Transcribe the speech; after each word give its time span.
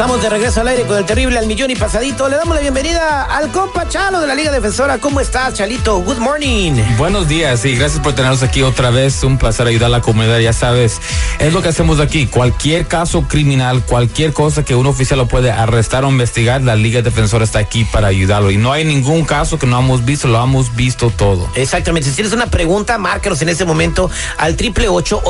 Estamos 0.00 0.22
de 0.22 0.30
regreso 0.30 0.62
al 0.62 0.68
aire 0.68 0.84
con 0.84 0.96
el 0.96 1.04
terrible 1.04 1.38
al 1.38 1.46
millón 1.46 1.70
y 1.70 1.76
pasadito. 1.76 2.26
Le 2.30 2.36
damos 2.36 2.54
la 2.54 2.62
bienvenida 2.62 3.24
al 3.24 3.52
compa 3.52 3.86
Chalo 3.86 4.18
de 4.18 4.26
la 4.26 4.34
Liga 4.34 4.50
Defensora. 4.50 4.96
¿Cómo 4.96 5.20
estás, 5.20 5.52
Chalito? 5.52 5.98
Good 5.98 6.16
morning. 6.16 6.72
Buenos 6.96 7.28
días 7.28 7.66
y 7.66 7.76
gracias 7.76 8.00
por 8.02 8.14
tenernos 8.14 8.42
aquí 8.42 8.62
otra 8.62 8.88
vez. 8.88 9.22
Un 9.22 9.36
placer 9.36 9.66
ayudar 9.66 9.88
a 9.88 9.90
la 9.90 10.00
comunidad, 10.00 10.38
ya 10.38 10.54
sabes. 10.54 11.02
Es 11.38 11.52
lo 11.52 11.60
que 11.60 11.68
hacemos 11.68 12.00
aquí. 12.00 12.26
Cualquier 12.26 12.86
caso 12.86 13.28
criminal, 13.28 13.84
cualquier 13.84 14.32
cosa 14.32 14.64
que 14.64 14.74
un 14.74 14.86
oficial 14.86 15.18
lo 15.18 15.28
puede 15.28 15.52
arrestar 15.52 16.02
o 16.06 16.08
investigar, 16.08 16.62
la 16.62 16.76
Liga 16.76 17.02
Defensora 17.02 17.44
está 17.44 17.58
aquí 17.58 17.84
para 17.84 18.08
ayudarlo. 18.08 18.50
Y 18.50 18.56
no 18.56 18.72
hay 18.72 18.86
ningún 18.86 19.26
caso 19.26 19.58
que 19.58 19.66
no 19.66 19.78
hemos 19.80 20.06
visto, 20.06 20.28
lo 20.28 20.42
hemos 20.42 20.74
visto 20.74 21.10
todo. 21.10 21.46
Exactamente. 21.56 22.08
Si 22.08 22.14
tienes 22.14 22.32
una 22.32 22.46
pregunta, 22.46 22.96
márcanos 22.96 23.42
en 23.42 23.50
ese 23.50 23.66
momento 23.66 24.10
al 24.38 24.56
triple 24.56 24.88
ocho 24.88 25.20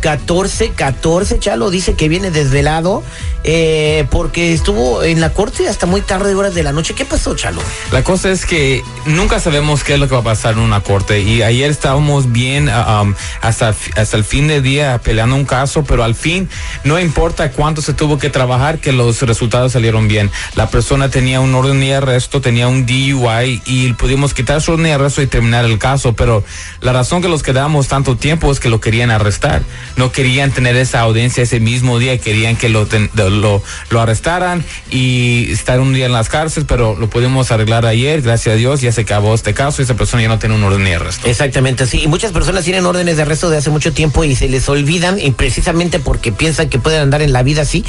ocho 0.00 0.24
cuarenta 0.26 0.64
y 0.64 0.68
ocho 0.68 0.70
catorce 0.70 0.70
catorce 0.70 0.70
triple 0.70 0.70
ocho 0.70 0.70
ocho 0.70 0.70
cuarenta 0.70 0.70
y 0.70 0.70
ocho 0.70 1.30
14-14, 1.30 1.38
Chalo 1.38 1.70
dice 1.70 1.94
que 1.94 2.08
viene 2.08 2.30
desvelado 2.30 3.02
eh, 3.42 4.06
porque 4.10 4.52
estuvo 4.52 5.02
en 5.02 5.20
la 5.20 5.30
corte 5.30 5.66
hasta 5.66 5.86
muy 5.86 6.02
tarde 6.02 6.34
horas 6.34 6.54
de 6.54 6.62
la 6.62 6.72
noche. 6.72 6.94
¿Qué 6.94 7.04
pasó, 7.04 7.34
Chalo? 7.34 7.62
La 7.90 8.04
cosa 8.04 8.30
es 8.30 8.44
que 8.44 8.82
nunca 9.06 9.40
sabemos 9.40 9.82
qué 9.82 9.94
es 9.94 10.00
lo 10.00 10.08
que 10.08 10.14
va 10.14 10.20
a 10.20 10.24
pasar 10.24 10.54
en 10.54 10.60
una 10.60 10.80
corte 10.80 11.20
y 11.20 11.42
ayer 11.42 11.70
estábamos 11.70 12.32
bien 12.32 12.68
uh, 12.68 13.02
um, 13.02 13.14
hasta, 13.40 13.74
hasta 13.96 14.16
el 14.16 14.24
fin 14.24 14.46
de 14.46 14.60
día 14.60 15.00
peleando 15.02 15.36
un 15.36 15.46
caso, 15.46 15.84
pero 15.84 16.04
al 16.04 16.14
fin 16.14 16.48
no 16.84 17.00
importa 17.00 17.50
cuánto 17.52 17.80
se 17.80 17.94
tuvo 17.94 18.18
que 18.18 18.28
trabajar 18.28 18.78
que 18.78 18.92
los 18.92 19.22
resultados 19.22 19.72
salieron 19.72 20.06
bien. 20.06 20.30
La 20.54 20.68
persona 20.68 21.08
tenía 21.08 21.40
un 21.40 21.54
orden 21.54 21.80
de 21.80 21.94
arresto, 21.94 22.40
tenía 22.40 22.68
un 22.68 22.84
DUI 22.84 23.62
y 23.64 23.92
pudimos 23.94 24.34
quitar 24.34 24.60
su 24.60 24.72
orden 24.72 24.84
de 24.84 24.92
arresto 24.92 25.22
y 25.22 25.26
terminar 25.26 25.64
el 25.64 25.78
caso, 25.78 26.12
pero 26.14 26.44
la 26.80 26.92
razón 26.92 27.22
que 27.22 27.28
los 27.28 27.42
quedamos 27.42 27.88
tanto 27.88 28.16
tiempo 28.16 28.52
es 28.52 28.60
que 28.60 28.68
lo 28.68 28.80
querían 28.80 29.10
arrestar 29.10 29.62
no 29.96 30.12
querían 30.12 30.50
tener 30.50 30.76
esa 30.76 31.00
audiencia 31.00 31.42
ese 31.42 31.60
mismo 31.60 31.98
día, 31.98 32.18
querían 32.18 32.56
que 32.56 32.68
lo, 32.68 32.86
lo, 33.14 34.00
arrestaran 34.00 34.64
y 34.90 35.50
estar 35.52 35.80
un 35.80 35.92
día 35.92 36.06
en 36.06 36.12
las 36.12 36.28
cárceles, 36.28 36.66
pero 36.68 36.96
lo 36.96 37.08
pudimos 37.10 37.50
arreglar 37.50 37.86
ayer, 37.86 38.22
gracias 38.22 38.54
a 38.54 38.56
Dios, 38.56 38.80
ya 38.80 38.92
se 38.92 39.02
acabó 39.02 39.34
este 39.34 39.54
caso 39.54 39.82
y 39.82 39.84
esa 39.84 39.94
persona 39.94 40.22
ya 40.22 40.28
no 40.28 40.38
tiene 40.38 40.54
un 40.54 40.64
orden 40.64 40.84
de 40.84 40.94
arresto. 40.94 41.28
Exactamente, 41.28 41.86
sí, 41.86 42.02
y 42.02 42.08
muchas 42.08 42.32
personas 42.32 42.64
tienen 42.64 42.86
órdenes 42.86 43.16
de 43.16 43.22
arresto 43.22 43.50
de 43.50 43.58
hace 43.58 43.70
mucho 43.70 43.92
tiempo 43.92 44.24
y 44.24 44.34
se 44.34 44.48
les 44.48 44.68
olvidan, 44.68 45.18
y 45.18 45.32
precisamente 45.32 46.00
porque 46.00 46.32
piensan 46.32 46.68
que 46.68 46.78
pueden 46.78 47.00
andar 47.00 47.22
en 47.22 47.32
la 47.32 47.42
vida 47.42 47.62
así, 47.62 47.84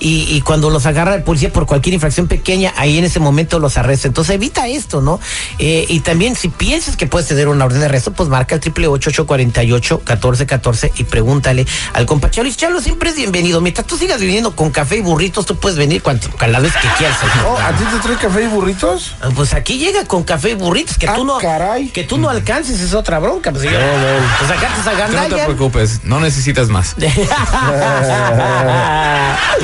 y, 0.00 0.40
cuando 0.42 0.68
los 0.68 0.84
agarra 0.84 1.14
el 1.14 1.22
policía 1.22 1.50
por 1.50 1.64
cualquier 1.64 1.94
infracción 1.94 2.28
pequeña, 2.28 2.74
ahí 2.76 2.98
en 2.98 3.04
ese 3.04 3.18
momento 3.18 3.58
los 3.58 3.78
arresta. 3.78 4.08
Entonces 4.08 4.34
evita 4.34 4.68
esto, 4.68 5.00
¿no? 5.00 5.18
Eh, 5.58 5.86
y 5.88 6.00
también 6.00 6.36
si 6.36 6.48
piensas 6.48 6.96
que 6.96 7.06
puedes 7.06 7.28
tener 7.28 7.48
una 7.48 7.64
orden 7.64 7.80
de 7.80 7.86
arresto, 7.86 8.12
pues 8.12 8.28
marca 8.28 8.54
el 8.54 8.60
triple 8.60 8.86
ocho 8.86 9.26
cuarenta 9.26 9.62
y 9.64 9.72
ocho 9.72 10.00
catorce 10.00 10.44
catorce 10.46 10.92
y 10.96 11.04
pregunta 11.04 11.43
al 11.50 12.06
compa 12.06 12.30
Chalo. 12.30 12.48
Y 12.48 12.54
Chalo 12.54 12.80
siempre 12.80 13.10
es 13.10 13.16
bienvenido. 13.16 13.60
Mientras 13.60 13.86
tú 13.86 13.96
sigas 13.96 14.20
viniendo 14.20 14.54
con 14.56 14.70
café 14.70 14.96
y 14.96 15.00
burritos, 15.00 15.46
tú 15.46 15.56
puedes 15.56 15.78
venir 15.78 16.02
cuando, 16.02 16.28
cada 16.36 16.60
vez 16.60 16.72
que 16.74 16.88
quieras. 16.98 17.18
Oh, 17.46 17.58
¿A 17.58 17.72
ti 17.72 17.84
te 17.84 17.98
trae 17.98 18.16
café 18.16 18.44
y 18.44 18.46
burritos? 18.46 19.16
Ah, 19.20 19.28
pues 19.34 19.52
aquí 19.52 19.76
llega 19.78 20.06
con 20.06 20.22
café 20.24 20.50
y 20.50 20.54
burritos. 20.54 20.96
Que 20.96 21.06
ah, 21.06 21.14
tú 21.14 21.24
no 21.24 21.36
caray. 21.38 21.88
que 21.88 22.04
tú 22.04 22.16
no 22.16 22.30
alcances 22.30 22.80
es 22.80 22.94
otra 22.94 23.18
bronca. 23.18 23.50
Pues, 23.50 23.64
yo, 23.64 23.70
no, 23.70 23.78
no. 23.78 24.26
pues 24.38 24.50
acá 24.50 25.06
te 25.08 25.12
No 25.12 25.36
te 25.36 25.44
preocupes, 25.44 26.00
no 26.04 26.20
necesitas 26.20 26.68
más. 26.68 26.94
Te 26.98 27.06
voy 27.06 27.28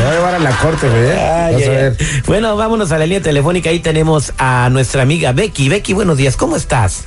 a 0.06 0.12
llevar 0.12 0.34
a 0.34 0.38
la 0.38 0.50
corte, 0.58 0.88
güey. 0.88 1.02
¿eh? 1.06 1.96
Bueno, 2.26 2.56
vámonos 2.56 2.92
a 2.92 2.98
la 2.98 3.06
línea 3.06 3.22
telefónica. 3.22 3.70
Ahí 3.70 3.80
tenemos 3.80 4.32
a 4.38 4.68
nuestra 4.70 5.02
amiga 5.02 5.32
Becky. 5.32 5.68
Becky, 5.68 5.92
buenos 5.92 6.16
días. 6.16 6.36
¿Cómo 6.36 6.56
estás? 6.56 7.04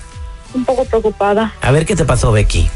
Un 0.54 0.66
poco 0.66 0.86
preocupada. 0.86 1.54
A 1.62 1.72
ver 1.72 1.86
qué 1.86 1.96
te 1.96 2.06
pasó, 2.06 2.32
Becky. 2.32 2.70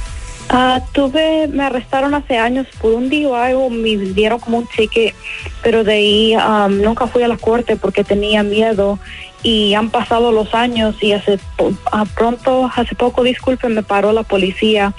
Uh, 0.49 0.79
tuve, 0.93 1.49
me 1.49 1.63
arrestaron 1.63 2.13
hace 2.13 2.37
años 2.37 2.67
por 2.79 2.93
un 2.93 3.09
DUI 3.09 3.53
o 3.53 3.69
me 3.69 3.97
dieron 3.97 4.39
como 4.39 4.59
un 4.59 4.67
cheque, 4.69 5.13
pero 5.61 5.83
de 5.83 5.93
ahí 5.93 6.35
um, 6.37 6.81
nunca 6.81 7.05
fui 7.07 7.21
a 7.21 7.27
la 7.27 7.35
corte 7.35 7.75
porque 7.75 8.03
tenía 8.03 8.43
miedo. 8.43 8.97
Y 9.43 9.75
han 9.75 9.91
pasado 9.91 10.31
los 10.31 10.53
años 10.55 10.95
y 11.01 11.13
hace 11.13 11.39
uh, 11.59 12.05
pronto, 12.15 12.69
hace 12.75 12.95
poco, 12.95 13.23
disculpe, 13.23 13.69
me 13.69 13.83
paró 13.83 14.11
la 14.11 14.23
policía 14.23 14.93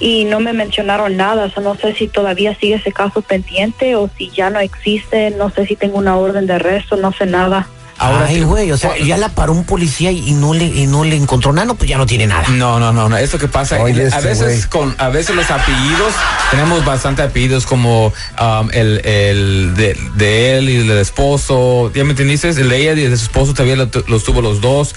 y 0.00 0.24
no 0.24 0.40
me 0.40 0.52
mencionaron 0.52 1.16
nada, 1.16 1.50
o 1.54 1.60
no 1.60 1.76
sé 1.76 1.94
si 1.94 2.08
todavía 2.08 2.54
sigue 2.56 2.74
ese 2.74 2.92
caso 2.92 3.22
pendiente 3.22 3.94
o 3.94 4.10
si 4.18 4.30
ya 4.30 4.50
no 4.50 4.58
existe, 4.58 5.30
no 5.30 5.48
sé 5.50 5.66
si 5.66 5.76
tengo 5.76 5.98
una 5.98 6.16
orden 6.16 6.46
de 6.46 6.54
arresto, 6.54 6.96
no 6.96 7.12
sé 7.12 7.26
nada. 7.26 7.68
Ahora, 8.04 8.26
Ay, 8.26 8.42
güey, 8.42 8.70
o 8.70 8.76
sea, 8.76 8.96
ya 8.98 9.16
la 9.16 9.30
paró 9.30 9.52
un 9.52 9.64
policía 9.64 10.12
y 10.12 10.32
no 10.32 10.52
le 10.52 10.66
y 10.66 10.86
no 10.86 11.04
le 11.04 11.16
encontró 11.16 11.52
nada, 11.52 11.66
no, 11.66 11.74
pues 11.74 11.88
ya 11.88 11.96
no 11.96 12.06
tiene 12.06 12.26
nada. 12.26 12.48
No, 12.48 12.78
no, 12.78 12.92
no, 12.92 13.08
no. 13.08 13.16
Eso 13.16 13.38
que 13.38 13.48
pasa, 13.48 13.76
a 13.76 13.88
este 13.88 14.20
veces 14.20 14.66
con, 14.66 14.94
a 14.98 15.08
veces 15.08 15.34
los 15.34 15.50
apellidos, 15.50 16.12
tenemos 16.50 16.84
bastante 16.84 17.22
apellidos 17.22 17.66
como 17.66 18.08
um, 18.08 18.70
el, 18.72 19.00
el 19.06 19.74
de, 19.74 19.96
de, 20.16 20.58
él 20.58 20.68
y 20.68 20.86
del 20.86 20.98
esposo, 20.98 21.90
¿ya 21.94 22.04
me 22.04 22.10
entendiste? 22.10 22.50
El 22.50 22.68
de 22.68 22.76
ella 22.76 22.92
y 22.92 23.08
de 23.08 23.16
su 23.16 23.24
esposo 23.24 23.54
todavía 23.54 23.88
los 24.06 24.24
tuvo 24.24 24.42
los 24.42 24.60
dos. 24.60 24.94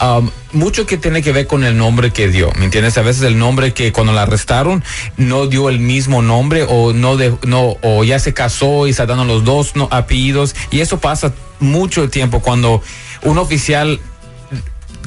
Um, 0.00 0.30
mucho 0.52 0.86
que 0.86 0.96
tiene 0.96 1.22
que 1.22 1.32
ver 1.32 1.48
con 1.48 1.64
el 1.64 1.76
nombre 1.76 2.12
que 2.12 2.28
dio, 2.28 2.52
¿me 2.56 2.64
entiendes? 2.64 2.96
A 2.98 3.02
veces 3.02 3.22
el 3.24 3.36
nombre 3.36 3.74
que 3.74 3.92
cuando 3.92 4.12
la 4.12 4.22
arrestaron 4.22 4.84
no 5.16 5.48
dio 5.48 5.68
el 5.68 5.80
mismo 5.80 6.22
nombre 6.22 6.64
o 6.68 6.92
no 6.92 7.16
de, 7.16 7.36
no 7.44 7.76
o 7.82 8.04
ya 8.04 8.20
se 8.20 8.32
casó 8.32 8.86
y 8.86 8.90
está 8.90 9.06
dando 9.06 9.24
los 9.24 9.44
dos 9.44 9.74
no, 9.74 9.88
apellidos 9.90 10.54
y 10.70 10.80
eso 10.80 10.98
pasa 11.00 11.32
mucho 11.60 12.08
tiempo 12.08 12.40
cuando 12.40 12.82
un 13.22 13.38
oficial 13.38 14.00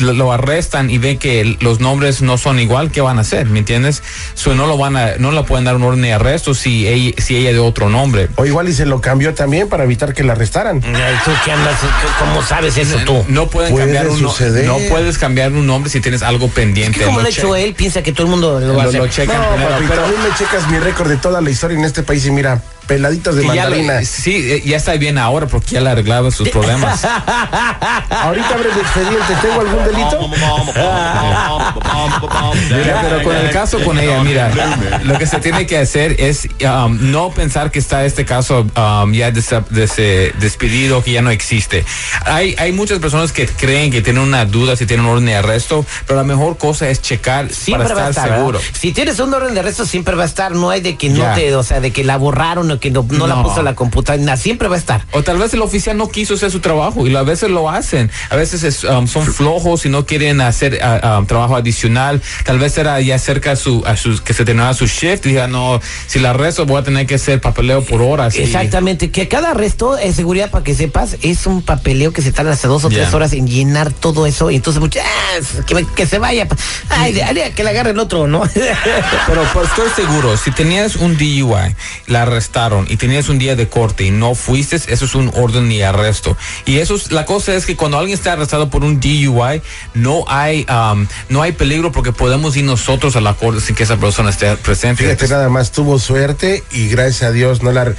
lo 0.02 0.32
arrestan 0.32 0.90
y 0.90 0.98
ven 0.98 1.18
que 1.18 1.58
los 1.60 1.80
nombres 1.80 2.22
no 2.22 2.38
son 2.38 2.60
igual, 2.60 2.92
¿qué 2.92 3.02
van 3.02 3.18
a 3.18 3.22
hacer? 3.22 3.46
¿Me 3.48 3.60
entiendes? 3.60 4.02
no 4.46 4.68
lo 4.68 4.78
van 4.78 4.98
a, 4.98 5.16
no 5.18 5.32
le 5.32 5.44
pueden 5.44 5.66
dar 5.66 5.76
un 5.76 5.84
orden 5.84 6.02
de 6.02 6.14
arresto 6.14 6.54
si 6.54 6.88
ella, 6.88 7.14
si 7.18 7.38
ella 7.38 7.52
de 7.54 7.60
otro 7.60 7.90
nombre. 7.90 8.30
O 8.36 8.46
igual 8.46 8.68
y 8.68 8.74
se 8.74 8.86
lo 8.86 9.00
cambió 9.00 9.34
también 9.34 9.70
para 9.70 9.84
evitar 9.84 10.14
que 10.14 10.24
la 10.24 10.34
arrestaran. 10.34 10.82
¿Tú 10.82 11.32
qué 11.46 11.52
andas? 11.52 11.76
¿Cómo 12.20 12.44
sabes 12.44 12.78
eso 12.78 12.98
tú? 13.06 13.24
No 13.28 13.48
pueden 13.48 13.76
cambiar 13.76 14.08
un 14.08 14.22
nombre. 14.22 14.64
No 14.64 14.78
puedes 14.90 15.18
cambiar 15.18 15.52
un 15.54 15.66
nombre 15.66 15.90
si 15.90 16.02
tienes 16.02 16.22
algo 16.22 16.50
pendiente. 16.50 16.92
Es 16.92 16.98
que 16.98 17.06
como 17.06 17.20
lo 17.20 17.26
ha 17.26 17.30
hecho 17.30 17.56
él, 17.56 17.74
piensa 17.74 18.02
que 18.04 18.12
todo 18.12 18.24
el 18.24 18.32
mundo 18.32 18.60
lo 18.60 18.76
va 18.76 18.84
a 18.84 18.88
hacer. 18.88 19.02
Lo 19.02 19.08
checan 19.08 19.42
pero 19.88 20.06
a 20.06 20.08
mí 20.08 20.16
me 20.24 20.36
checas 20.36 20.68
mi 20.70 20.80
récord 20.80 21.10
de 21.10 21.18
toda 21.18 21.42
la 21.42 21.50
historia 21.50 21.78
en 21.78 21.86
este 21.86 22.04
país 22.04 22.26
y 22.26 22.32
mira, 22.32 22.62
peladitas 22.88 23.36
de 23.36 23.44
mandarina. 23.44 24.04
sí, 24.04 24.36
eh, 24.36 24.64
ya 24.66 24.78
está 24.78 24.94
bien 24.94 25.18
ahora 25.18 25.48
porque 25.48 25.72
ya 25.72 25.82
le 25.82 25.90
arreglaba 25.90 26.32
sus 26.32 26.50
problemas. 26.50 27.04
Ahorita 28.10 28.50
abre 28.50 28.72
el 28.72 28.80
expediente. 28.80 29.36
¿Tengo 29.42 29.62
algún 29.62 29.84
delito? 29.86 30.28
mira, 32.70 33.02
pero 33.02 33.24
con 33.24 33.36
el 33.36 33.50
caso 33.52 33.80
con 33.84 34.00
ella, 34.00 34.24
mira, 34.24 34.52
lo 35.04 35.18
que 35.18 35.26
se 35.26 35.40
tiene 35.40 35.66
que 35.66 35.78
hacer 35.78 36.16
es 36.20 36.48
um, 36.64 37.12
no 37.12 37.32
pensar 37.32 37.72
que 37.72 37.80
está 37.80 38.06
este 38.06 38.26
caso 38.26 38.68
um, 38.76 39.14
ya 39.14 39.32
des, 39.32 39.50
des, 39.70 39.96
despedido, 40.40 41.04
que 41.04 41.14
ya 41.14 41.22
no 41.22 41.32
existe. 41.32 41.86
Hay, 42.26 42.56
hay 42.58 42.72
muchas 42.72 43.00
personas 43.00 43.32
que 43.32 43.48
creen 43.48 43.92
que 43.92 44.02
tienen 44.02 44.24
una 44.24 44.46
duda 44.46 44.76
si 44.76 44.86
tienen 44.86 45.06
un 45.06 45.14
orden 45.14 45.26
de 45.26 45.36
arresto, 45.36 45.86
pero 46.06 46.18
la 46.18 46.26
mejor 46.26 46.58
cosa 46.58 46.90
es 46.90 47.02
checar 47.02 47.50
siempre 47.50 47.90
para 47.90 48.10
estar, 48.10 48.30
seguro. 48.30 48.60
Si 48.74 48.92
tienes 48.92 49.20
un 49.20 49.34
orden 49.34 49.54
de 49.54 49.60
arresto, 49.60 49.86
siempre 49.86 50.16
va 50.16 50.24
a 50.24 50.28
estar. 50.28 50.54
No 50.54 50.70
hay 50.70 50.82
de 50.82 50.96
que 50.96 51.10
no 51.10 51.34
te, 51.34 51.56
o 51.56 51.64
sea, 51.64 51.80
de 51.80 51.92
que 51.92 52.04
la 52.04 52.18
borraron 52.18 52.71
que 52.80 52.92
no, 52.92 53.06
la 53.28 53.44
puso 53.44 53.62
la 53.62 53.76
computadora, 53.76 54.38
siempre 54.38 54.68
va 54.68 54.76
a 54.76 54.80
estar. 54.80 55.06
O 55.12 55.24
tal 55.24 55.38
vez 55.38 55.54
el 55.54 55.62
oficial 55.62 55.98
no 55.98 56.10
quiso 56.10 56.36
hacer 56.36 56.52
su 56.52 56.60
trabajo 56.60 57.08
y 57.08 57.16
a 57.16 57.24
veces 57.24 57.50
lo 57.50 57.70
hacen. 57.70 58.10
A 58.30 58.36
veces 58.36 58.84
um, 58.84 59.08
son 59.08 59.26
flojos 59.26 59.86
y 59.86 59.90
no 59.90 60.06
quieren 60.06 60.42
hacer 60.42 60.80
uh, 60.82 61.20
um, 61.20 61.26
trabajo 61.26 61.56
adicional. 61.56 62.22
Tal 62.46 62.60
vez 62.60 62.78
era 62.78 63.00
ya 63.02 63.18
cerca 63.20 63.52
a 63.52 63.56
su, 63.56 63.84
a 63.86 63.98
su 63.98 64.22
que 64.24 64.34
se 64.34 64.46
terminaba 64.46 64.74
su 64.74 64.88
shift 64.88 65.26
y 65.26 65.30
diga, 65.30 65.48
no, 65.48 65.80
si 66.08 66.20
la 66.20 66.32
arresto 66.32 66.66
voy 66.66 66.80
a 66.80 66.84
tener 66.84 67.06
que 67.06 67.16
hacer 67.16 67.42
papeleo 67.42 67.84
por 67.84 68.02
horas. 68.02 68.36
Exactamente, 68.36 69.12
que 69.12 69.28
cada 69.28 69.52
arresto, 69.52 69.98
es 69.98 70.16
seguridad 70.16 70.50
para 70.50 70.64
que 70.64 70.76
sepas, 70.76 71.18
es 71.22 71.46
un 71.48 71.62
papeleo 71.62 72.14
que 72.14 72.22
se 72.22 72.32
tarda 72.32 72.52
hasta 72.52 72.68
dos 72.68 72.86
o 72.86 72.90
tres 72.90 73.14
horas 73.14 73.34
en 73.34 73.48
llenar 73.48 73.92
todo 73.92 74.26
eso. 74.26 74.52
Y 74.52 74.56
entonces, 74.56 74.82
ah, 75.02 75.64
que, 75.66 75.86
que, 75.96 76.06
se 76.06 76.20
vaya. 76.20 76.48
Ay, 76.90 77.14
que 77.56 77.64
le 77.64 77.70
agarre 77.70 77.92
el 77.92 78.00
otro, 78.00 78.28
¿no? 78.28 78.42
Pero 79.28 79.44
pues, 79.54 79.68
estoy 79.70 79.90
seguro, 79.96 80.38
si 80.38 80.52
tenías 80.52 80.96
un 80.96 81.18
DUI, 81.18 81.76
la 82.08 82.26
arrestaron 82.62 82.86
y 82.90 82.98
tenías 82.98 83.30
un 83.30 83.40
día 83.40 83.56
de 83.56 83.68
corte 83.68 84.04
y 84.04 84.12
no 84.12 84.36
fuiste, 84.36 84.76
eso 84.76 85.06
es 85.06 85.16
un 85.16 85.32
orden 85.36 85.70
de 85.70 85.86
arresto. 85.86 86.38
Y 86.66 86.78
eso 86.78 86.96
es, 86.96 87.12
la 87.12 87.26
cosa 87.26 87.54
es 87.56 87.66
que 87.66 87.76
cuando 87.76 87.98
alguien 87.98 88.18
está 88.18 88.34
arrestado 88.34 88.70
por 88.70 88.84
un 88.84 89.00
DUI, 89.00 89.62
no 89.94 90.24
hay, 90.28 90.66
um, 90.70 91.08
no 91.30 91.42
hay 91.42 91.52
peligro 91.54 91.92
porque 91.92 92.12
podemos 92.12 92.56
ir 92.56 92.66
nosotros 92.66 93.16
a 93.16 93.22
la 93.22 93.34
corte 93.34 93.62
sin 93.62 93.76
que 93.76 93.84
esa 93.84 93.98
persona 93.98 94.30
esté 94.30 94.56
presente. 94.58 95.04
Fíjate, 95.04 95.28
nada 95.28 95.50
más 95.50 95.72
tuvo 95.72 96.00
suerte 96.00 96.64
y 96.72 96.90
gracias 96.90 97.30
a 97.30 97.32
Dios 97.32 97.64
no 97.64 97.72
la 97.72 97.94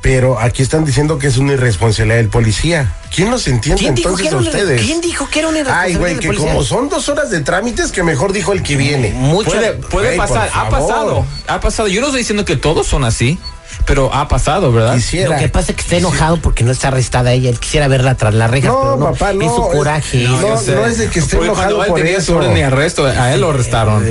Pero 0.00 0.38
aquí 0.38 0.62
están 0.62 0.84
diciendo 0.84 1.18
que 1.18 1.26
es 1.26 1.36
una 1.36 1.54
irresponsabilidad 1.54 2.18
del 2.18 2.28
policía. 2.28 2.94
¿Quién 3.14 3.30
los 3.30 3.46
entiende 3.48 3.80
¿Quién 3.80 3.96
entonces 3.96 4.32
a 4.32 4.36
ustedes? 4.36 4.82
¿Quién 4.82 5.00
dijo 5.00 5.28
que 5.28 5.40
era 5.40 5.48
una 5.48 5.58
Ay, 5.58 5.92
irresponsabilidad 5.92 6.00
güey, 6.00 6.12
del 6.12 6.20
que 6.20 6.28
policía? 6.28 6.48
como 6.48 6.64
son 6.64 6.88
dos 6.88 7.08
horas 7.08 7.30
de 7.30 7.40
trámites, 7.40 7.92
que 7.92 8.02
mejor 8.02 8.32
dijo 8.32 8.52
el 8.52 8.62
que 8.62 8.76
viene. 8.76 9.12
Mucho. 9.12 9.50
Puede, 9.50 9.72
puede 9.72 10.16
Güey, 10.16 10.18
por 10.18 10.28
pasar, 10.28 10.50
ha 10.52 10.68
pasado, 10.68 11.26
ha 11.48 11.60
pasado. 11.60 11.88
Yo 11.88 12.00
no 12.00 12.08
estoy 12.08 12.20
diciendo 12.20 12.44
que 12.44 12.56
todos 12.56 12.86
son 12.86 13.04
así, 13.04 13.38
pero 13.86 14.12
ha 14.14 14.28
pasado, 14.28 14.72
¿verdad? 14.72 14.94
Quisiera. 14.94 15.30
Lo 15.30 15.36
que 15.38 15.48
pasa 15.48 15.72
es 15.72 15.76
que 15.76 15.82
está 15.82 15.96
enojado 15.96 16.36
porque 16.38 16.64
no 16.64 16.72
está 16.72 16.88
arrestada 16.88 17.32
ella. 17.32 17.50
Él 17.50 17.58
quisiera 17.60 17.88
verla 17.88 18.14
tras 18.16 18.34
las 18.34 18.50
rejas, 18.50 18.72
No, 18.72 18.80
pero 18.80 18.96
no. 18.96 19.12
papá, 19.12 19.32
no, 19.32 19.44
Es 19.44 19.52
su 19.54 19.62
coraje. 19.68 20.18
no, 20.24 20.40
no 20.40 20.86
es 20.86 20.98
de 20.98 21.08
que 21.08 21.18
esté 21.20 21.36
Porque 21.36 21.50
enojado 21.52 21.76
cuando 21.76 21.84
él 21.84 21.88
por 21.90 21.98
tenía 22.00 22.18
eso. 22.18 22.32
su 22.32 22.36
orden 22.38 22.54
de 22.54 22.64
arresto, 22.64 23.06
a 23.06 23.32
él 23.32 23.40
lo 23.40 23.50
arrestaron. 23.50 24.04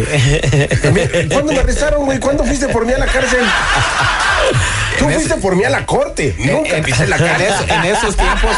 ¿Cuándo 1.31 1.53
me 1.53 1.59
arrestaron, 1.59 2.05
güey? 2.05 2.19
¿Cuándo 2.19 2.43
fuiste 2.43 2.67
por 2.69 2.85
mí 2.85 2.93
a 2.93 2.97
la 2.97 3.05
cárcel? 3.07 3.39
Tú 4.99 5.05
En 5.05 5.11
fuiste 5.13 5.33
ese- 5.33 5.41
por 5.41 5.55
mí 5.55 5.63
a 5.63 5.69
la 5.69 5.85
corte. 5.85 6.35
Nunca 6.39 6.81
pisé 6.81 7.07
la 7.07 7.17
en, 7.17 7.23
cárcel. 7.25 7.47
eso- 7.47 7.73
en 7.73 7.83
esos 7.85 8.15
tiempos, 8.15 8.51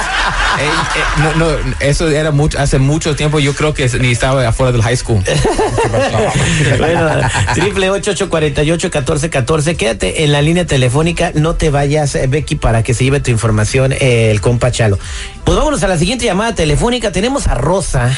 eh, 0.60 0.66
eh, 0.96 1.22
no, 1.24 1.34
no, 1.34 1.76
eso 1.80 2.10
era 2.10 2.30
mucho, 2.32 2.60
hace 2.60 2.78
mucho 2.78 3.16
tiempo. 3.16 3.40
Yo 3.40 3.54
creo 3.56 3.74
que 3.74 3.88
ni 4.00 4.12
estaba 4.12 4.48
afuera 4.48 4.72
del 4.72 4.84
high 4.84 4.98
school. 4.98 5.24
bueno, 6.78 7.10
triple 7.56 7.90
ocho 7.90 8.12
ocho 8.12 8.30
cuarenta 8.30 8.64
y 8.64 8.72
ocho 8.72 8.92
catorce 8.92 9.30
catorce. 9.30 9.76
Quédate 9.78 10.24
en 10.24 10.32
la 10.32 10.42
línea 10.42 10.66
telefónica, 10.66 10.87
no 11.36 11.56
te 11.56 11.69
vayas, 11.69 12.16
eh, 12.16 12.28
Becky, 12.28 12.56
para 12.56 12.84
que 12.84 12.94
se 12.94 13.04
lleve 13.04 13.19
tu 13.19 13.31
información 13.31 13.94
eh, 13.94 14.31
el 14.31 14.42
compa 14.42 14.72
Chalo. 14.72 14.98
Pues 15.44 15.57
vámonos 15.57 15.84
a 15.84 15.88
la 15.88 15.98
siguiente 15.98 16.25
llamada 16.25 16.56
telefónica. 16.56 17.12
Tenemos 17.12 17.48
a 17.48 17.56
Rosa. 17.56 18.12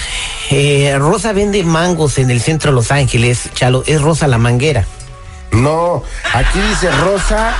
Eh, 0.50 0.95
Rosa 0.98 1.33
vende 1.33 1.63
mangos 1.63 2.18
en 2.18 2.31
el 2.31 2.42
centro 2.42 2.71
de 2.71 2.75
Los 2.75 2.92
Ángeles. 2.92 3.50
Chalo, 3.54 3.83
es 3.86 4.01
Rosa 4.01 4.27
la 4.27 4.38
manguera. 4.38 4.86
No, 5.51 6.04
aquí 6.33 6.60
dice 6.69 6.92
Rosa 6.92 7.54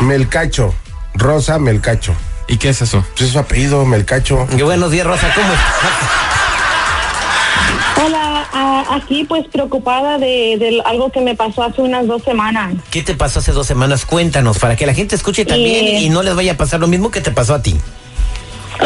Melcacho. 0.00 0.74
Rosa 1.14 1.58
Melcacho. 1.58 2.14
¿Y 2.48 2.56
qué 2.56 2.70
es 2.70 2.82
eso? 2.82 3.04
Pues 3.12 3.22
es 3.22 3.32
su 3.32 3.38
apellido, 3.38 3.84
Melcacho. 3.84 4.46
Qué 4.56 4.62
buenos 4.62 4.90
días, 4.90 5.06
Rosa, 5.06 5.28
¿cómo 5.34 5.52
estás? 5.52 6.31
Ah, 8.52 8.84
aquí 8.96 9.24
pues 9.24 9.46
preocupada 9.48 10.18
de, 10.18 10.56
de 10.58 10.82
algo 10.84 11.10
que 11.10 11.20
me 11.20 11.34
pasó 11.34 11.62
hace 11.62 11.80
unas 11.82 12.06
dos 12.06 12.22
semanas. 12.22 12.74
¿Qué 12.90 13.02
te 13.02 13.14
pasó 13.14 13.38
hace 13.40 13.52
dos 13.52 13.66
semanas? 13.66 14.04
Cuéntanos, 14.06 14.58
para 14.58 14.76
que 14.76 14.86
la 14.86 14.94
gente 14.94 15.14
escuche 15.14 15.44
también 15.44 15.86
Eh. 15.86 16.00
y 16.02 16.08
no 16.10 16.22
les 16.22 16.34
vaya 16.34 16.52
a 16.52 16.56
pasar 16.56 16.80
lo 16.80 16.86
mismo 16.88 17.10
que 17.10 17.20
te 17.20 17.30
pasó 17.30 17.54
a 17.54 17.62
ti. 17.62 17.76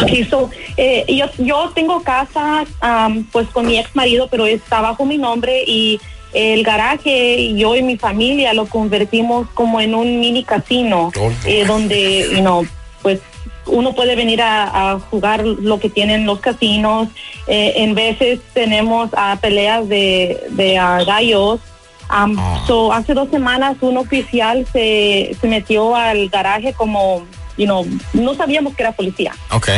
Sí, 0.09 0.25
so, 0.25 0.51
eh, 0.77 1.05
yo, 1.09 1.27
yo 1.39 1.71
tengo 1.75 2.03
casa 2.03 2.65
am, 2.81 3.25
pues 3.33 3.47
con 3.49 3.67
mi 3.67 3.79
ex 3.79 3.95
marido, 3.95 4.29
pero 4.31 4.45
está 4.47 4.81
bajo 4.81 5.07
mi 5.07 5.17
nombre 5.17 5.63
y 5.67 5.99
el 6.35 6.65
garaje, 6.65 7.55
yo 7.55 7.77
y 7.77 7.83
mi 7.83 7.97
familia 7.97 8.53
lo 8.53 8.67
convertimos 8.67 9.49
como 9.55 9.81
en 9.81 9.95
un 9.95 10.21
mini 10.21 10.45
casino, 10.45 11.11
Oh. 11.19 11.31
eh, 11.47 11.65
donde, 11.67 12.29
you 12.33 12.41
know, 12.41 12.67
pues 13.01 13.21
uno 13.67 13.95
puede 13.95 14.17
venir 14.17 14.43
a, 14.43 14.93
a 14.93 15.01
jugar 15.01 15.45
lo 15.45 15.79
que 15.79 15.91
tienen 15.91 16.27
los 16.27 16.41
casinos. 16.41 17.09
Eh, 17.47 17.75
en 17.77 17.95
veces 17.95 18.41
tenemos 18.53 19.11
ah, 19.17 19.39
peleas 19.41 19.89
de, 19.89 20.39
de 20.51 20.79
ah, 20.79 21.03
gallos. 21.05 21.61
Am, 22.09 22.37
so, 22.67 22.93
hace 22.93 23.15
dos 23.15 23.29
semanas 23.31 23.77
un 23.81 23.97
oficial 23.97 24.65
se, 24.73 25.37
se 25.41 25.49
metió 25.49 25.97
al 25.97 26.29
garaje 26.29 26.73
como, 26.73 27.27
you 27.59 27.65
know, 27.65 27.85
no 28.13 28.35
sabíamos 28.35 28.77
que 28.77 28.85
era 28.85 28.93
policía 28.93 29.33
Ok. 29.51 29.71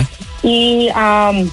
y 0.43 0.91
am, 0.95 1.51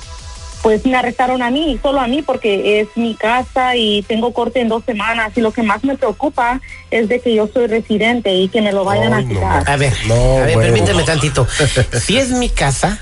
pues 0.65 0.83
me 0.83 0.95
arrestaron 0.97 1.43
a 1.43 1.51
mí, 1.51 1.77
solo 1.83 1.99
a 2.01 2.07
mí, 2.07 2.23
porque 2.23 2.79
es 2.81 2.87
mi 2.95 3.13
casa 3.13 3.75
y 3.75 4.01
tengo 4.01 4.33
corte 4.33 4.61
en 4.61 4.67
dos 4.67 4.83
semanas 4.83 5.31
y 5.35 5.41
lo 5.41 5.51
que 5.51 5.61
más 5.61 5.83
me 5.83 5.95
preocupa 5.95 6.59
es 6.89 7.07
de 7.07 7.19
que 7.19 7.35
yo 7.35 7.47
soy 7.53 7.67
residente 7.67 8.33
y 8.33 8.47
que 8.47 8.63
me 8.63 8.71
lo 8.71 8.83
vayan 8.83 9.13
Ay, 9.13 9.25
a 9.25 9.27
no, 9.27 9.29
quitar. 9.35 9.69
A 9.69 9.77
ver, 9.77 9.93
No, 10.07 10.15
a 10.15 10.45
ver, 10.45 10.55
bueno. 10.55 10.73
permíteme 10.73 11.03
tantito. 11.03 11.47
Si 11.99 12.17
es 12.17 12.31
mi 12.31 12.49
casa 12.49 12.99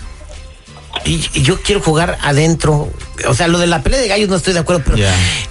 y, 1.05 1.25
y 1.33 1.41
yo 1.43 1.61
quiero 1.61 1.81
jugar 1.81 2.17
adentro, 2.21 2.89
o 3.27 3.33
sea, 3.33 3.47
lo 3.47 3.59
de 3.59 3.67
la 3.67 3.81
pelea 3.81 3.99
de 3.99 4.07
gallos 4.07 4.29
no 4.29 4.35
estoy 4.35 4.53
de 4.53 4.59
acuerdo, 4.59 4.83
pero, 4.85 4.97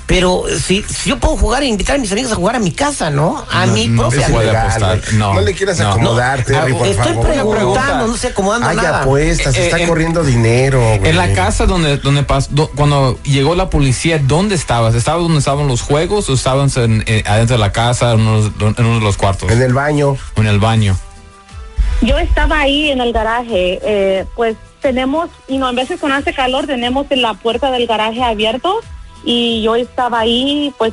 pero 0.07 0.45
si, 0.59 0.83
si 0.83 1.11
yo 1.11 1.19
puedo 1.19 1.37
jugar 1.37 1.63
e 1.63 1.67
invitar 1.67 1.97
a 1.97 1.99
mis 1.99 2.11
amigos 2.13 2.33
a 2.33 2.37
jugar 2.37 2.57
a 2.57 2.59
mi 2.59 2.73
casa, 2.73 3.11
¿no? 3.11 3.45
A 3.51 3.67
No, 3.67 3.73
mi 3.75 3.89
no 3.89 4.03
propia. 4.03 4.27
se 4.27 4.33
puede 4.33 4.47
Legal, 4.47 4.67
apostar. 4.67 5.01
güey. 5.01 5.17
No, 5.19 5.35
No 5.35 5.41
le 5.41 5.55
quieras 5.55 5.79
no. 5.79 5.91
acomodar, 5.91 6.45
Terry, 6.45 6.73
No, 6.73 6.79
por 6.79 6.87
Estoy 6.87 7.05
favor. 7.15 7.27
preguntando, 7.27 7.51
pregunta. 7.75 8.07
no 8.07 8.17
sé 8.17 8.27
acomodando 8.29 8.69
Hay 8.69 8.77
nada. 8.77 9.03
apuestas, 9.03 9.55
Eh, 9.57 9.65
está 9.65 9.79
en- 9.79 9.89
corriendo 9.89 10.25
dinero, 10.25 10.81
güey. 10.99 11.11
En 11.11 11.17
la 11.17 11.33
casa 11.33 11.67
donde, 11.67 11.99
donde 11.99 12.27
pas- 12.27 12.49
do- 12.51 12.71
cuando 12.75 13.19
llegó 13.23 13.55
la 13.55 13.71
policía, 13.71 14.19
¿dónde 14.19 14.55
estabas? 14.55 14.95
¿Estabas 14.95 15.23
donde 15.23 15.39
estaban 15.39 15.69
los 15.69 15.83
juegos 15.83 16.29
o 16.31 16.35
estabas 16.35 16.77
en, 16.77 17.05
eh, 17.07 17.23
adentro 17.27 17.57
de 17.57 17.61
la 17.61 17.73
casa, 17.73 18.13
en 18.13 18.21
uno, 18.21 18.53
en 18.61 18.85
uno 18.87 18.95
de 18.99 19.05
los 19.05 19.17
cuartos? 19.17 19.51
En 19.51 19.63
el 19.63 19.73
baño. 19.75 20.17
en 20.37 20.47
el 20.47 20.59
baño. 20.59 20.99
Yo 22.01 22.19
estaba 22.19 22.59
ahí 22.61 22.91
en 22.91 23.01
el 23.01 23.13
garaje, 23.13 23.79
eh, 23.85 24.25
pues 24.35 24.57
tenemos, 24.83 25.31
y 25.49 25.57
no, 25.57 25.71
en 25.71 25.77
veces 25.77 25.99
cuando 25.99 26.19
hace 26.19 26.35
calor 26.35 26.67
tenemos 26.67 27.07
la 27.11 27.35
puerta 27.35 27.71
del 27.71 27.87
garaje 27.87 28.23
abierto 28.23 28.81
y 29.25 29.63
yo 29.63 29.77
estaba 29.77 30.21
ahí, 30.21 30.75
pues, 30.77 30.93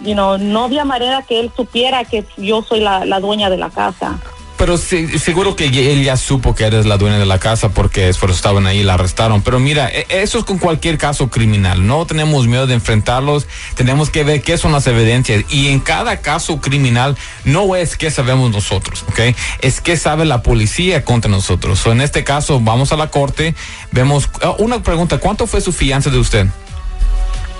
you 0.00 0.12
know, 0.12 0.36
no 0.36 0.64
había 0.64 0.84
manera 0.84 1.22
que 1.22 1.40
él 1.40 1.50
supiera 1.56 2.04
que 2.04 2.24
yo 2.36 2.62
soy 2.62 2.80
la, 2.80 3.06
la 3.06 3.20
dueña 3.20 3.48
de 3.48 3.56
la 3.56 3.70
casa. 3.70 4.18
Pero 4.58 4.76
sí, 4.76 5.06
seguro 5.20 5.54
que 5.54 5.66
él 5.66 6.02
ya 6.02 6.16
supo 6.16 6.54
que 6.56 6.64
eres 6.64 6.84
la 6.84 6.96
dueña 6.98 7.16
de 7.18 7.26
la 7.26 7.38
casa 7.38 7.68
porque 7.68 8.08
estaban 8.08 8.66
ahí 8.66 8.80
y 8.80 8.82
la 8.82 8.94
arrestaron. 8.94 9.40
Pero 9.40 9.60
mira, 9.60 9.88
e- 9.88 10.04
eso 10.10 10.38
es 10.40 10.44
con 10.44 10.58
cualquier 10.58 10.98
caso 10.98 11.30
criminal. 11.30 11.86
No 11.86 12.04
tenemos 12.06 12.48
miedo 12.48 12.66
de 12.66 12.74
enfrentarlos. 12.74 13.46
Tenemos 13.76 14.10
que 14.10 14.24
ver 14.24 14.42
qué 14.42 14.58
son 14.58 14.72
las 14.72 14.88
evidencias. 14.88 15.44
Y 15.48 15.68
en 15.68 15.78
cada 15.78 16.16
caso 16.16 16.60
criminal 16.60 17.16
no 17.44 17.76
es 17.76 17.96
qué 17.96 18.10
sabemos 18.10 18.50
nosotros, 18.50 19.04
¿ok? 19.08 19.20
Es 19.60 19.80
qué 19.80 19.96
sabe 19.96 20.24
la 20.24 20.42
policía 20.42 21.04
contra 21.04 21.30
nosotros. 21.30 21.78
So, 21.78 21.92
en 21.92 22.00
este 22.00 22.24
caso, 22.24 22.58
vamos 22.60 22.90
a 22.90 22.96
la 22.96 23.10
corte, 23.12 23.54
vemos... 23.92 24.28
ah, 24.42 24.56
una 24.58 24.82
pregunta, 24.82 25.18
¿cuánto 25.18 25.46
fue 25.46 25.60
su 25.60 25.70
fianza 25.72 26.10
de 26.10 26.18
usted? 26.18 26.46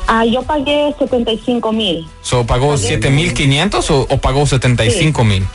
Ah, 0.09 0.25
yo 0.25 0.43
pagué 0.43 0.93
75 0.99 1.73
mil. 1.73 2.09
So, 2.23 2.45
¿Pagó 2.45 2.75
Pagué- 2.75 2.89
7,500 2.89 3.91
o, 3.93 4.01
o 4.11 4.19
pagó 4.19 4.47
75 4.47 5.23
mil? 5.23 5.47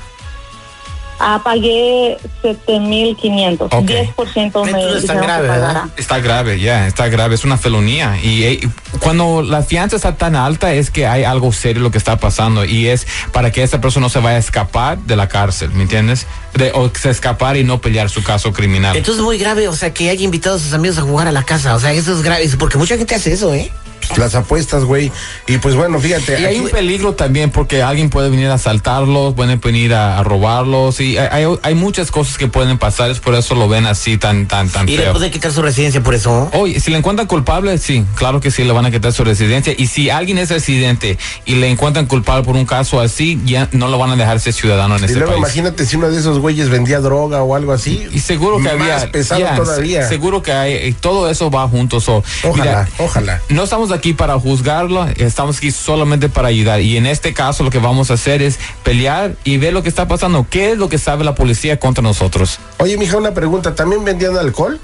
Ah, 1.25 1.41
pagué 1.41 2.17
7.500. 2.43 3.67
Ok. 3.71 3.89
10% 4.17 4.35
me 4.35 4.71
Entonces 4.71 5.03
está 5.03 5.13
que 5.13 5.25
grave, 5.25 5.47
pagara. 5.47 5.67
¿verdad? 5.67 5.83
Está 5.95 6.19
grave, 6.19 6.59
ya, 6.59 6.85
está 6.85 7.07
grave, 7.07 7.35
es 7.35 7.45
una 7.45 7.57
felonía. 7.57 8.17
Y 8.21 8.43
eh, 8.43 8.69
cuando 8.99 9.41
la 9.41 9.63
fianza 9.63 9.95
está 9.95 10.17
tan 10.17 10.35
alta 10.35 10.73
es 10.73 10.91
que 10.91 11.07
hay 11.07 11.23
algo 11.23 11.53
serio 11.53 11.81
lo 11.81 11.91
que 11.91 11.97
está 11.97 12.17
pasando 12.17 12.65
y 12.65 12.87
es 12.87 13.07
para 13.31 13.51
que 13.51 13.63
esa 13.63 13.79
persona 13.79 14.07
no 14.07 14.09
se 14.09 14.19
vaya 14.19 14.35
a 14.35 14.39
escapar 14.39 14.97
de 14.97 15.15
la 15.15 15.29
cárcel, 15.29 15.71
¿me 15.71 15.83
entiendes? 15.83 16.27
De, 16.55 16.71
o 16.73 16.91
se 16.93 17.09
escapar 17.09 17.55
y 17.55 17.63
no 17.63 17.79
pelear 17.79 18.09
su 18.09 18.21
caso 18.21 18.51
criminal. 18.51 18.97
Entonces 18.97 19.19
es 19.19 19.23
muy 19.23 19.37
grave, 19.37 19.69
o 19.69 19.75
sea, 19.75 19.93
que 19.93 20.09
haya 20.09 20.25
invitado 20.25 20.57
a 20.57 20.59
sus 20.59 20.73
amigos 20.73 20.97
a 20.97 21.03
jugar 21.03 21.29
a 21.29 21.31
la 21.31 21.43
casa. 21.43 21.73
O 21.75 21.79
sea, 21.79 21.93
eso 21.93 22.11
es 22.11 22.21
grave, 22.21 22.49
porque 22.59 22.77
mucha 22.77 22.97
gente 22.97 23.15
hace 23.15 23.31
eso, 23.31 23.53
¿eh? 23.53 23.71
Las 24.17 24.35
apuestas, 24.35 24.83
güey. 24.83 25.11
Y 25.47 25.57
pues 25.57 25.75
bueno, 25.75 25.99
fíjate. 25.99 26.39
Y 26.41 26.45
hay 26.45 26.55
aquí- 26.55 26.65
un 26.65 26.69
peligro 26.69 27.13
también 27.13 27.49
porque 27.51 27.81
alguien 27.81 28.09
puede 28.09 28.29
venir 28.29 28.47
a 28.47 28.55
asaltarlos, 28.55 29.33
pueden 29.33 29.59
venir 29.59 29.93
a, 29.93 30.19
a 30.19 30.23
robarlos 30.23 30.99
y 30.99 31.17
hay, 31.17 31.27
hay- 31.45 31.59
hay 31.61 31.75
muchas 31.75 32.11
cosas 32.11 32.37
que 32.37 32.47
pueden 32.47 32.77
pasar, 32.77 33.09
es 33.11 33.19
por 33.19 33.35
eso 33.35 33.55
lo 33.55 33.67
ven 33.67 33.85
así 33.85 34.17
tan, 34.17 34.47
tan, 34.47 34.69
tan 34.69 34.87
Y 34.89 34.97
le 34.97 35.03
feo. 35.03 35.13
puede 35.13 35.31
quitar 35.31 35.51
su 35.51 35.61
residencia 35.61 36.01
por 36.01 36.13
eso. 36.15 36.49
Oye, 36.53 36.79
si 36.79 36.91
le 36.91 36.97
encuentran 36.97 37.27
culpable, 37.27 37.77
sí, 37.77 38.05
claro 38.15 38.39
que 38.41 38.51
sí, 38.51 38.63
le 38.63 38.71
van 38.73 38.85
a 38.85 38.91
quitar 38.91 39.13
su 39.13 39.23
residencia. 39.23 39.73
Y 39.77 39.87
si 39.87 40.09
alguien 40.09 40.37
es 40.37 40.49
residente 40.49 41.17
y 41.45 41.55
le 41.55 41.69
encuentran 41.69 42.05
culpable 42.05 42.43
por 42.43 42.55
un 42.55 42.65
caso 42.65 42.99
así, 42.99 43.39
ya 43.45 43.69
no 43.71 43.87
lo 43.87 43.97
van 43.97 44.11
a 44.11 44.15
dejar 44.15 44.39
ser 44.39 44.53
ciudadano 44.53 44.95
en 44.97 45.03
Y 45.03 45.05
ese 45.05 45.15
luego 45.15 45.31
país. 45.33 45.39
imagínate 45.39 45.85
si 45.85 45.95
uno 45.95 46.09
de 46.09 46.19
esos 46.19 46.39
güeyes 46.39 46.69
vendía 46.69 46.99
droga 46.99 47.43
o 47.43 47.55
algo 47.55 47.71
así. 47.73 48.07
Y 48.11 48.19
seguro 48.19 48.57
que 48.57 48.63
Más 48.63 48.73
había. 48.73 49.11
pesado 49.11 49.41
todavía. 49.55 50.03
se- 50.03 50.09
Seguro 50.09 50.41
que 50.41 50.51
hay. 50.51 50.73
eh, 50.73 50.95
Todo 50.99 51.29
eso 51.29 51.49
va 51.49 51.67
juntos. 51.67 52.03
so, 52.03 52.23
Ojalá, 52.43 52.63
mira, 52.63 52.89
ojalá. 52.99 53.41
No 53.49 53.63
estamos 53.63 53.91
aquí 53.91 54.02
para 54.11 54.37
juzgarlo, 54.37 55.07
estamos 55.15 55.59
aquí 55.59 55.71
solamente 55.71 56.27
para 56.27 56.49
ayudar. 56.49 56.81
Y 56.81 56.97
en 56.97 57.05
este 57.05 57.33
caso 57.33 57.63
lo 57.63 57.69
que 57.69 57.79
vamos 57.79 58.11
a 58.11 58.15
hacer 58.15 58.41
es 58.41 58.59
pelear 58.83 59.35
y 59.45 59.57
ver 59.57 59.71
lo 59.71 59.81
que 59.83 59.87
está 59.87 60.09
pasando. 60.09 60.45
¿Qué 60.49 60.73
es 60.73 60.77
lo 60.77 60.89
que 60.89 60.97
sabe 60.97 61.23
la 61.23 61.35
policía 61.35 61.79
contra 61.79 62.01
nosotros? 62.01 62.59
Oye, 62.79 62.97
mija, 62.97 63.15
una 63.15 63.33
pregunta. 63.33 63.73
¿También 63.75 64.03
vendían 64.03 64.35
alcohol? 64.35 64.81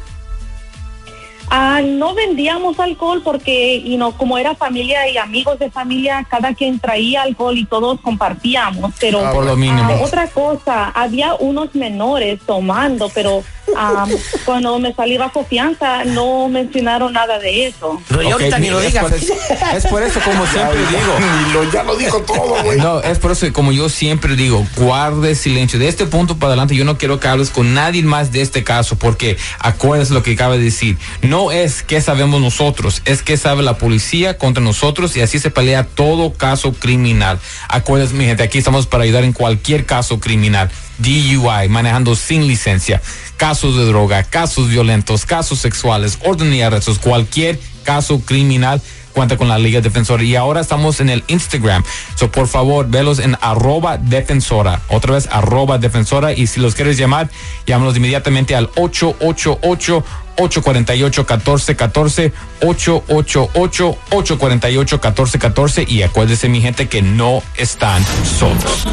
Ah, 1.49 1.81
no 1.83 2.13
vendíamos 2.13 2.79
alcohol 2.79 3.21
porque, 3.23 3.75
y 3.75 3.97
no, 3.97 4.11
como 4.11 4.37
era 4.37 4.55
familia 4.55 5.07
y 5.09 5.17
amigos 5.17 5.57
de 5.59 5.71
familia, 5.71 6.25
cada 6.29 6.53
quien 6.53 6.79
traía 6.79 7.23
alcohol 7.23 7.57
y 7.57 7.65
todos 7.65 7.99
compartíamos. 8.01 8.93
Pero 8.99 9.25
Ah, 9.25 9.31
Por 9.31 9.45
lo 9.45 9.55
mínimo. 9.55 9.91
ah, 9.93 9.99
otra 10.03 10.27
cosa, 10.27 10.89
había 10.89 11.33
unos 11.35 11.73
menores 11.75 12.39
tomando, 12.45 13.09
pero 13.13 13.43
ah, 13.75 14.05
cuando 14.45 14.77
me 14.79 14.93
salí 14.93 15.17
bajo 15.17 15.43
fianza 15.43 16.03
no 16.05 16.47
mencionaron 16.49 17.13
nada 17.13 17.39
de 17.39 17.67
eso. 17.67 17.99
Pero 18.07 18.31
ahorita 18.31 18.59
ni 18.59 18.69
lo 18.69 18.79
es 18.79 18.87
digas. 18.87 19.05
por 19.05 19.13
eso- 19.13 19.33
es 19.75 19.85
por 19.87 20.03
eso, 20.03 20.19
como 20.23 20.45
siempre 20.45 20.77
digo. 20.79 21.53
Lo, 21.53 21.71
ya 21.71 21.83
lo 21.83 21.95
dijo 21.95 22.19
todo, 22.21 22.63
güey. 22.63 22.77
No, 22.79 22.99
es 23.01 23.17
por 23.19 23.31
eso 23.31 23.45
que 23.45 23.53
como 23.53 23.71
yo 23.71 23.89
siempre 23.89 24.35
digo, 24.35 24.65
guarde 24.77 25.33
silencio. 25.35 25.79
De 25.79 25.87
este 25.87 26.05
punto 26.05 26.37
para 26.37 26.49
adelante 26.51 26.75
yo 26.75 26.85
no 26.85 26.97
quiero 26.97 27.19
que 27.19 27.27
hables 27.27 27.49
con 27.49 27.73
nadie 27.73 28.03
más 28.03 28.31
de 28.31 28.41
este 28.41 28.63
caso, 28.63 28.97
porque 28.97 29.37
acuérdate 29.59 30.13
lo 30.13 30.21
que 30.23 30.33
acaba 30.33 30.55
de 30.57 30.63
decir. 30.63 30.97
No 31.21 31.38
es 31.51 31.83
qué 31.83 32.01
sabemos 32.01 32.41
nosotros, 32.41 33.01
es 33.05 33.21
qué 33.21 33.37
sabe 33.37 33.63
la 33.63 33.77
policía 33.77 34.37
contra 34.37 34.61
nosotros 34.61 35.15
y 35.15 35.21
así 35.21 35.39
se 35.39 35.49
pelea 35.49 35.85
todo 35.85 36.33
caso 36.33 36.73
criminal. 36.73 37.39
Acuérdense, 37.69 38.13
mi 38.13 38.25
gente, 38.25 38.43
aquí 38.43 38.57
estamos 38.57 38.87
para 38.87 39.05
ayudar 39.05 39.23
en 39.23 39.31
cualquier 39.31 39.85
caso 39.85 40.19
criminal. 40.19 40.69
DUI, 40.97 41.69
manejando 41.69 42.15
sin 42.15 42.45
licencia, 42.45 43.01
casos 43.37 43.77
de 43.77 43.85
droga, 43.85 44.23
casos 44.23 44.67
violentos, 44.69 45.25
casos 45.25 45.59
sexuales, 45.59 46.19
orden 46.25 46.53
y 46.53 46.61
arrestos, 46.61 46.99
cualquier 46.99 47.57
caso 47.83 48.19
criminal 48.19 48.81
cuenta 49.13 49.37
con 49.37 49.47
la 49.47 49.57
Liga 49.57 49.81
Defensora 49.81 50.23
y 50.23 50.35
ahora 50.35 50.61
estamos 50.61 50.99
en 50.99 51.09
el 51.09 51.23
Instagram. 51.27 51.83
So, 52.15 52.31
por 52.31 52.47
favor, 52.47 52.87
velos 52.89 53.19
en 53.19 53.35
arroba 53.41 53.97
defensora. 53.97 54.81
Otra 54.87 55.13
vez, 55.13 55.27
arroba 55.31 55.77
defensora. 55.77 56.31
Y 56.33 56.47
si 56.47 56.59
los 56.59 56.75
quieres 56.75 56.97
llamar, 56.97 57.29
llámanos 57.65 57.97
inmediatamente 57.97 58.55
al 58.55 58.69
888 58.75 60.03
848 60.39 61.21
1414 61.21 62.33
888 62.61 63.99
848 64.11 64.95
1414 64.95 65.85
y 65.87 66.03
acuérdese 66.03 66.49
mi 66.49 66.61
gente 66.61 66.87
que 66.87 67.01
no 67.01 67.43
están 67.55 68.03
solos. 68.39 68.87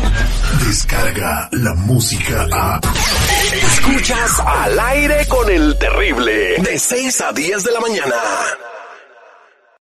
Descarga 0.66 1.48
la 1.52 1.74
música 1.74 2.46
a. 2.52 2.80
Escuchas 3.52 4.40
al 4.44 4.78
aire 4.78 5.26
con 5.28 5.50
el 5.50 5.78
terrible. 5.78 6.56
De 6.62 6.78
6 6.78 7.20
a 7.20 7.32
10 7.32 7.64
de 7.64 7.72
la 7.72 7.80
mañana. 7.80 8.14